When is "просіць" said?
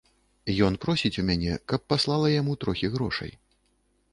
0.85-1.11